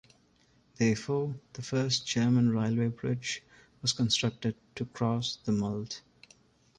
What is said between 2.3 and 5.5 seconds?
railway bridge was constructed to cross